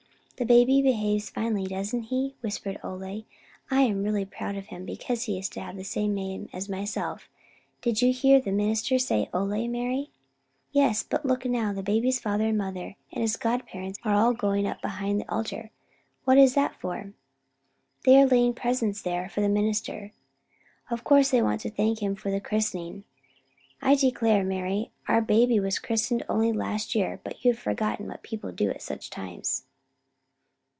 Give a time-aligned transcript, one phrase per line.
[0.37, 3.21] "The baby behaves finely, doesn't he?" whispered Ole.
[3.69, 6.67] "I am real proud of him because he is to have the same name as
[6.67, 7.29] myself.
[7.83, 10.09] Did you hear the minister say Ole, Mari?"
[10.71, 11.73] "Yes, but look now.
[11.73, 15.69] The baby's father and mother and his godparents are all going up behind the altar.
[16.23, 17.13] What is that for?"
[18.05, 20.11] "They are laying presents there for the minister.
[20.89, 23.03] Of course they want to thank him for the christening.
[23.79, 28.23] I declare, Mari, our baby was christened only last year, and you have forgotten what
[28.23, 29.65] people do at such times."